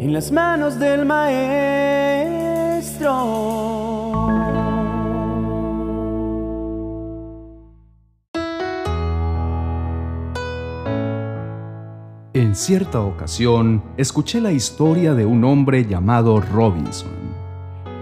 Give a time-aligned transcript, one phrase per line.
[0.00, 1.50] en las manos del maestro.
[12.32, 17.10] En cierta ocasión, escuché la historia de un hombre llamado Robinson,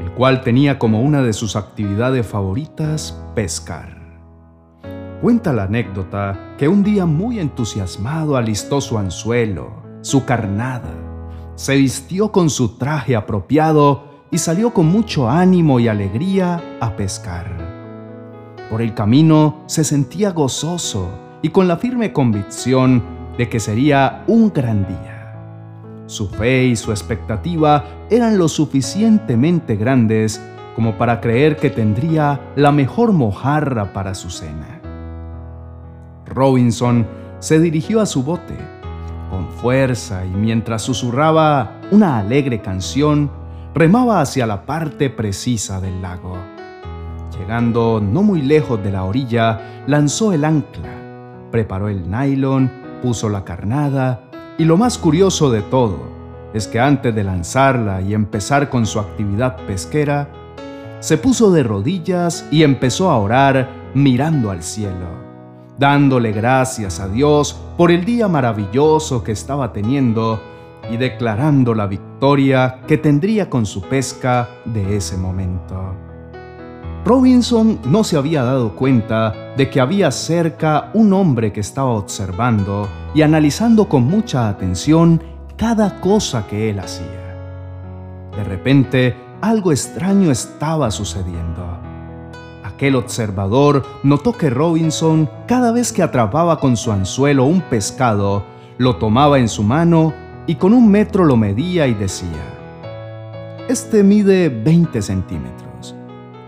[0.00, 3.98] el cual tenía como una de sus actividades favoritas pescar.
[5.20, 11.07] Cuenta la anécdota que un día muy entusiasmado alistó su anzuelo, su carnada,
[11.58, 17.46] se vistió con su traje apropiado y salió con mucho ánimo y alegría a pescar.
[18.70, 21.08] Por el camino se sentía gozoso
[21.42, 23.02] y con la firme convicción
[23.36, 25.34] de que sería un gran día.
[26.06, 30.40] Su fe y su expectativa eran lo suficientemente grandes
[30.76, 34.80] como para creer que tendría la mejor mojarra para su cena.
[36.24, 37.04] Robinson
[37.40, 38.77] se dirigió a su bote
[39.38, 43.30] con fuerza y mientras susurraba una alegre canción,
[43.72, 46.36] remaba hacia la parte precisa del lago.
[47.38, 50.90] Llegando no muy lejos de la orilla, lanzó el ancla,
[51.52, 52.68] preparó el nylon
[53.00, 54.22] puso la carnada
[54.58, 56.00] y lo más curioso de todo
[56.52, 60.28] es que antes de lanzarla y empezar con su actividad pesquera,
[60.98, 65.27] se puso de rodillas y empezó a orar mirando al cielo,
[65.78, 70.40] dándole gracias a Dios por el día maravilloso que estaba teniendo
[70.90, 75.94] y declarando la victoria que tendría con su pesca de ese momento.
[77.04, 82.88] Robinson no se había dado cuenta de que había cerca un hombre que estaba observando
[83.14, 85.22] y analizando con mucha atención
[85.56, 87.06] cada cosa que él hacía.
[88.36, 91.87] De repente, algo extraño estaba sucediendo.
[92.78, 98.44] Aquel observador notó que Robinson, cada vez que atrapaba con su anzuelo un pescado,
[98.76, 100.14] lo tomaba en su mano
[100.46, 105.96] y con un metro lo medía y decía, Este mide 20 centímetros.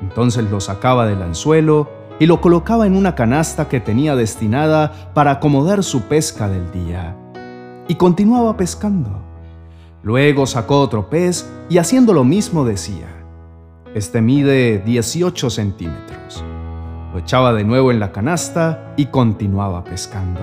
[0.02, 5.32] Entonces lo sacaba del anzuelo y lo colocaba en una canasta que tenía destinada para
[5.32, 7.16] acomodar su pesca del día.
[7.88, 9.20] Y continuaba pescando.
[10.04, 13.19] Luego sacó otro pez y haciendo lo mismo decía,
[13.94, 16.44] este mide 18 centímetros.
[17.12, 20.40] Lo echaba de nuevo en la canasta y continuaba pescando.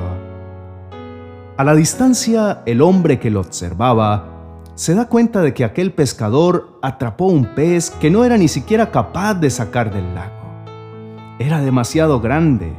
[1.55, 4.33] A la distancia, el hombre que lo observaba
[4.75, 8.91] se da cuenta de que aquel pescador atrapó un pez que no era ni siquiera
[8.91, 10.33] capaz de sacar del lago.
[11.39, 12.73] Era demasiado grande,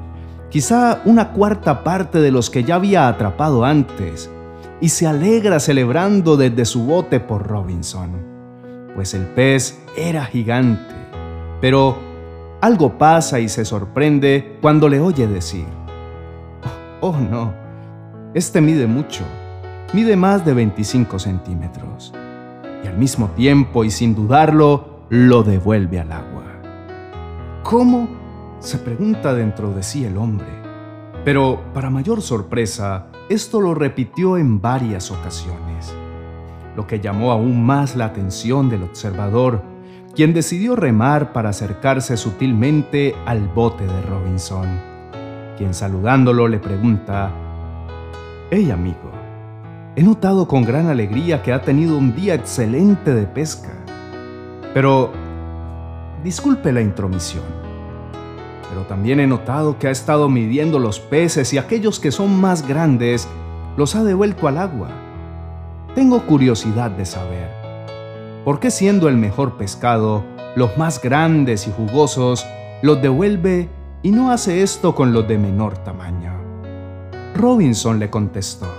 [0.50, 4.30] quizá una cuarta parte de los que ya había atrapado antes,
[4.80, 8.37] y se alegra celebrando desde su bote por Robinson,
[8.98, 10.92] pues el pez era gigante.
[11.60, 11.96] Pero
[12.60, 15.66] algo pasa y se sorprende cuando le oye decir,
[17.00, 17.54] oh no,
[18.34, 19.22] este mide mucho
[19.92, 22.12] mide más de 25 centímetros
[22.82, 26.42] y al mismo tiempo y sin dudarlo lo devuelve al agua.
[27.62, 28.08] ¿Cómo?
[28.58, 30.48] se pregunta dentro de sí el hombre.
[31.24, 35.94] Pero, para mayor sorpresa, esto lo repitió en varias ocasiones,
[36.76, 39.62] lo que llamó aún más la atención del observador,
[40.14, 44.66] quien decidió remar para acercarse sutilmente al bote de Robinson,
[45.56, 47.30] quien saludándolo le pregunta,
[48.50, 49.18] Hey amigo,
[49.98, 53.72] He notado con gran alegría que ha tenido un día excelente de pesca.
[54.72, 55.10] Pero,
[56.22, 57.42] disculpe la intromisión,
[58.68, 62.64] pero también he notado que ha estado midiendo los peces y aquellos que son más
[62.68, 63.26] grandes
[63.76, 65.07] los ha devuelto al agua.
[65.98, 67.50] Tengo curiosidad de saber,
[68.44, 70.22] ¿por qué siendo el mejor pescado,
[70.54, 72.46] los más grandes y jugosos
[72.82, 73.68] los devuelve
[74.04, 76.34] y no hace esto con los de menor tamaño?
[77.34, 78.72] Robinson le contestó,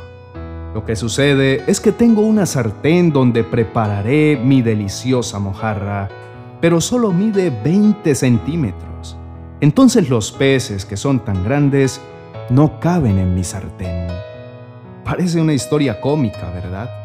[0.73, 6.07] lo que sucede es que tengo una sartén donde prepararé mi deliciosa mojarra,
[6.61, 9.17] pero solo mide 20 centímetros.
[9.59, 11.99] Entonces los peces que son tan grandes
[12.49, 14.07] no caben en mi sartén.
[15.03, 16.98] Parece una historia cómica, ¿verdad?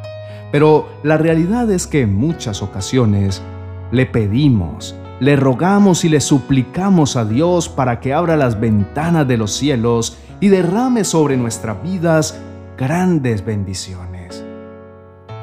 [0.55, 3.43] Pero la realidad es que en muchas ocasiones
[3.91, 9.37] le pedimos, le rogamos y le suplicamos a Dios para que abra las ventanas de
[9.37, 12.41] los cielos y derrame sobre nuestras vidas
[12.79, 14.45] grandes bendiciones.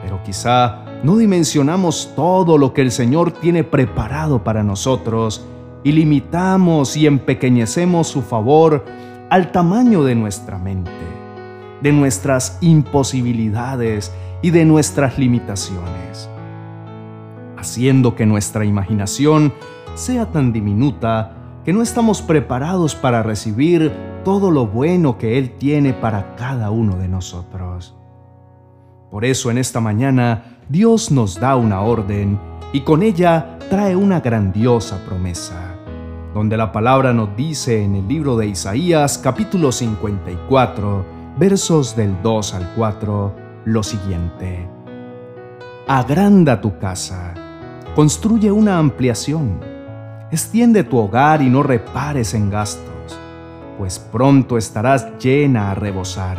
[0.02, 5.46] Pero quizá no dimensionamos todo lo que el Señor tiene preparado para nosotros
[5.84, 8.86] y limitamos y empequeñecemos su favor
[9.30, 10.90] al tamaño de nuestra mente,
[11.82, 16.30] de nuestras imposibilidades y de nuestras limitaciones,
[17.58, 19.54] haciendo que nuestra imaginación
[19.96, 21.34] sea tan diminuta
[21.64, 23.92] que no estamos preparados para recibir
[24.24, 27.96] todo lo bueno que Él tiene para cada uno de nosotros.
[29.12, 32.40] Por eso en esta mañana Dios nos da una orden
[32.74, 35.76] y con ella trae una grandiosa promesa,
[36.34, 41.06] donde la palabra nos dice en el libro de Isaías capítulo 54,
[41.38, 44.68] versos del 2 al 4, lo siguiente.
[45.88, 47.34] Agranda tu casa,
[47.96, 49.60] construye una ampliación,
[50.32, 53.20] extiende tu hogar y no repares en gastos,
[53.78, 56.38] pues pronto estarás llena a rebosar.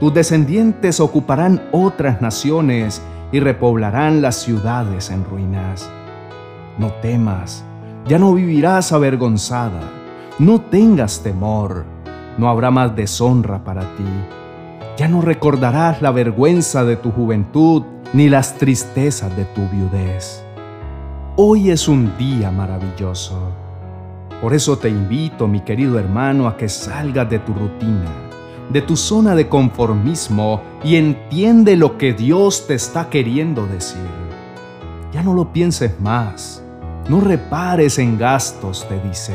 [0.00, 5.90] Tus descendientes ocuparán otras naciones y repoblarán las ciudades en ruinas.
[6.78, 7.64] No temas,
[8.06, 9.80] ya no vivirás avergonzada,
[10.38, 11.84] no tengas temor,
[12.38, 14.04] no habrá más deshonra para ti.
[14.96, 17.82] Ya no recordarás la vergüenza de tu juventud
[18.14, 20.42] ni las tristezas de tu viudez.
[21.36, 23.52] Hoy es un día maravilloso.
[24.40, 28.10] Por eso te invito, mi querido hermano, a que salgas de tu rutina,
[28.70, 34.00] de tu zona de conformismo y entiende lo que Dios te está queriendo decir.
[35.12, 36.64] Ya no lo pienses más,
[37.10, 39.34] no repares en gastos, te dice.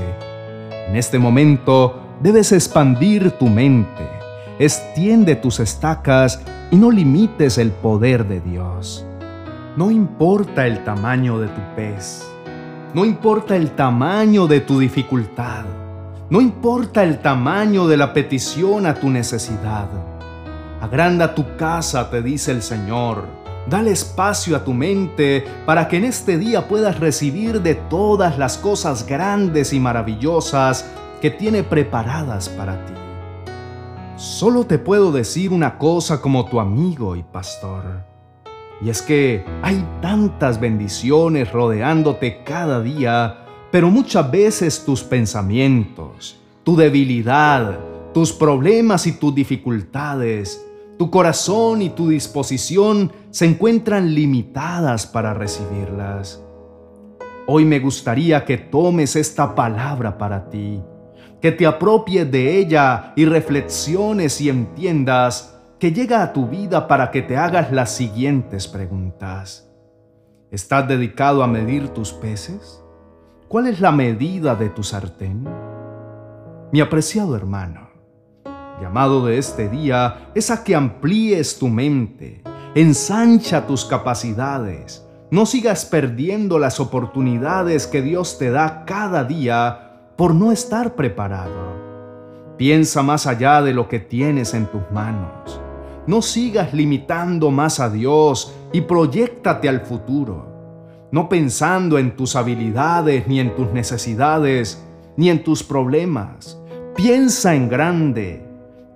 [0.87, 4.20] En este momento debes expandir tu mente,
[4.63, 9.03] extiende tus estacas y no limites el poder de Dios.
[9.75, 12.23] No importa el tamaño de tu pez,
[12.93, 15.65] no importa el tamaño de tu dificultad,
[16.29, 19.87] no importa el tamaño de la petición a tu necesidad.
[20.79, 23.25] Agranda tu casa, te dice el Señor.
[23.67, 28.57] Dale espacio a tu mente para que en este día puedas recibir de todas las
[28.59, 30.85] cosas grandes y maravillosas
[31.19, 33.00] que tiene preparadas para ti.
[34.21, 38.05] Solo te puedo decir una cosa como tu amigo y pastor.
[38.79, 46.75] Y es que hay tantas bendiciones rodeándote cada día, pero muchas veces tus pensamientos, tu
[46.75, 47.79] debilidad,
[48.13, 50.67] tus problemas y tus dificultades,
[50.99, 56.43] tu corazón y tu disposición se encuentran limitadas para recibirlas.
[57.47, 60.79] Hoy me gustaría que tomes esta palabra para ti,
[61.41, 67.09] que te apropies de ella y reflexiones y entiendas que llega a tu vida para
[67.09, 69.67] que te hagas las siguientes preguntas.
[70.51, 72.83] ¿Estás dedicado a medir tus peces?
[73.47, 75.47] ¿Cuál es la medida de tu sartén?
[76.71, 77.89] Mi apreciado hermano,
[78.79, 82.43] llamado de este día es a que amplíes tu mente,
[82.75, 89.90] ensancha tus capacidades, no sigas perdiendo las oportunidades que Dios te da cada día
[90.21, 92.55] por no estar preparado.
[92.55, 95.59] Piensa más allá de lo que tienes en tus manos.
[96.05, 103.27] No sigas limitando más a Dios y proyectate al futuro, no pensando en tus habilidades
[103.27, 104.85] ni en tus necesidades
[105.17, 106.61] ni en tus problemas.
[106.95, 108.45] Piensa en grande,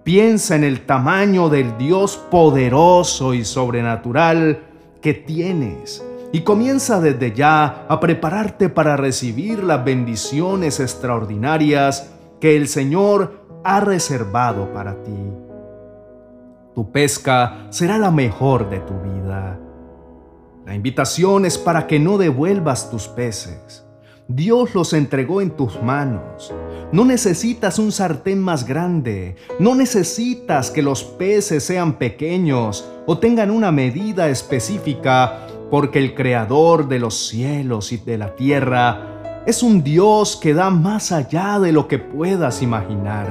[0.04, 4.60] piensa en el tamaño del Dios poderoso y sobrenatural
[5.02, 6.06] que tienes
[6.36, 12.12] y comienza desde ya a prepararte para recibir las bendiciones extraordinarias
[12.42, 15.32] que el Señor ha reservado para ti.
[16.74, 19.58] Tu pesca será la mejor de tu vida.
[20.66, 23.86] La invitación es para que no devuelvas tus peces.
[24.28, 26.54] Dios los entregó en tus manos.
[26.92, 29.38] No necesitas un sartén más grande.
[29.60, 36.88] No necesitas que los peces sean pequeños o tengan una medida específica, porque el Creador
[36.88, 41.72] de los cielos y de la tierra es un Dios que da más allá de
[41.72, 43.28] lo que puedas imaginar.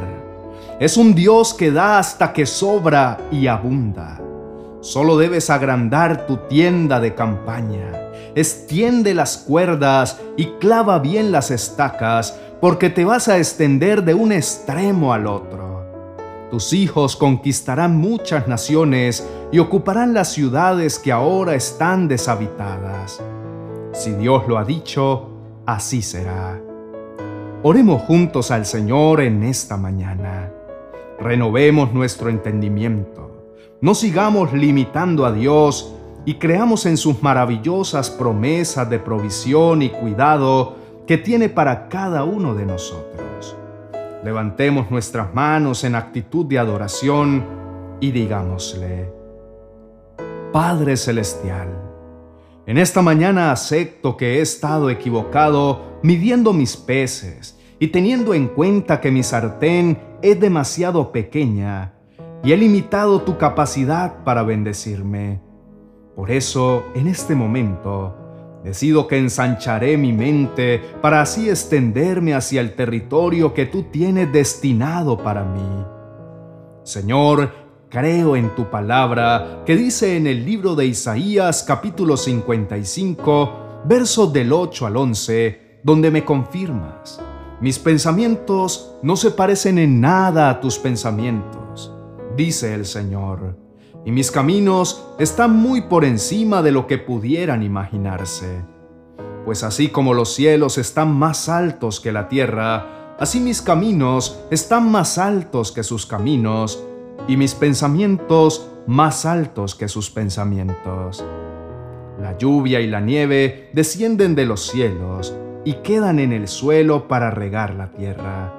[0.78, 4.20] Es un Dios que da hasta que sobra y abunda.
[4.80, 7.92] Solo debes agrandar tu tienda de campaña.
[8.34, 14.32] Extiende las cuerdas y clava bien las estacas, porque te vas a extender de un
[14.32, 15.64] extremo al otro.
[16.50, 23.23] Tus hijos conquistarán muchas naciones y ocuparán las ciudades que ahora están deshabitadas.
[23.92, 25.28] Si Dios lo ha dicho,
[25.64, 26.61] así será.
[27.62, 30.50] Oremos juntos al Señor en esta mañana.
[31.20, 33.54] Renovemos nuestro entendimiento.
[33.80, 35.94] No sigamos limitando a Dios
[36.25, 40.75] y creamos en sus maravillosas promesas de provisión y cuidado
[41.06, 43.56] que tiene para cada uno de nosotros.
[44.25, 47.44] Levantemos nuestras manos en actitud de adoración
[48.00, 49.23] y digámosle,
[50.54, 51.66] Padre Celestial,
[52.64, 59.00] en esta mañana acepto que he estado equivocado midiendo mis peces y teniendo en cuenta
[59.00, 61.94] que mi sartén es demasiado pequeña
[62.44, 65.40] y he limitado tu capacidad para bendecirme.
[66.14, 68.16] Por eso, en este momento,
[68.62, 75.18] decido que ensancharé mi mente para así extenderme hacia el territorio que tú tienes destinado
[75.18, 75.84] para mí.
[76.84, 77.63] Señor,
[77.94, 84.52] creo en tu palabra que dice en el libro de Isaías capítulo 55, versos del
[84.52, 87.20] 8 al 11, donde me confirmas.
[87.60, 91.92] Mis pensamientos no se parecen en nada a tus pensamientos,
[92.36, 93.56] dice el Señor,
[94.04, 98.64] y mis caminos están muy por encima de lo que pudieran imaginarse.
[99.44, 104.90] Pues así como los cielos están más altos que la tierra, así mis caminos están
[104.90, 106.82] más altos que sus caminos,
[107.26, 111.24] y mis pensamientos más altos que sus pensamientos.
[112.20, 117.30] La lluvia y la nieve descienden de los cielos y quedan en el suelo para
[117.30, 118.52] regar la tierra.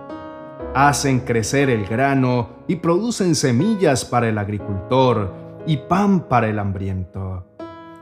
[0.73, 5.31] Hacen crecer el grano y producen semillas para el agricultor
[5.67, 7.45] y pan para el hambriento.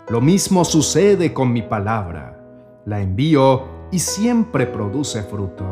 [0.09, 2.39] Lo mismo sucede con mi palabra.
[2.85, 5.65] La envío y siempre produce fruto.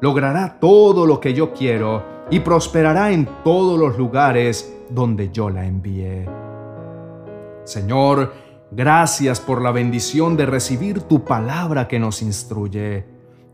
[0.00, 5.66] Logrará todo lo que yo quiero y prosperará en todos los lugares donde yo la
[5.66, 6.26] envíe.
[7.64, 8.32] Señor,
[8.70, 13.04] gracias por la bendición de recibir tu palabra que nos instruye,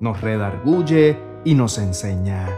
[0.01, 2.49] nos redarguye y nos enseña.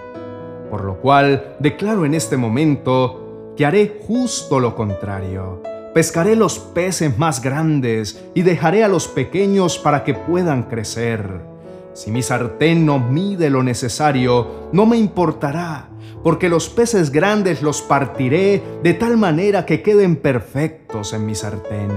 [0.71, 5.62] Por lo cual declaro en este momento que haré justo lo contrario.
[5.93, 11.50] Pescaré los peces más grandes y dejaré a los pequeños para que puedan crecer
[11.92, 15.88] si mi sartén no mide lo necesario, no me importará,
[16.23, 21.90] porque los peces grandes los partiré de tal manera que queden perfectos en mi sartén,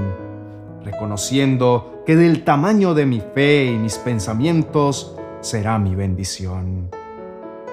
[0.83, 6.89] reconociendo que del tamaño de mi fe y mis pensamientos será mi bendición.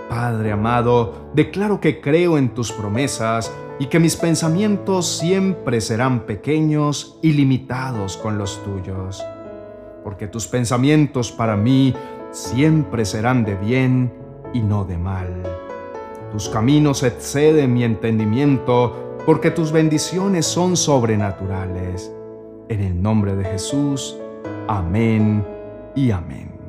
[0.09, 7.19] Padre amado, declaro que creo en tus promesas y que mis pensamientos siempre serán pequeños
[7.23, 9.25] y limitados con los tuyos
[10.02, 11.95] porque tus pensamientos para mí
[12.30, 14.12] siempre serán de bien
[14.52, 15.42] y no de mal.
[16.33, 22.12] Tus caminos exceden mi entendimiento, porque tus bendiciones son sobrenaturales.
[22.69, 24.16] En el nombre de Jesús,
[24.69, 25.45] amén
[25.97, 26.60] y amén.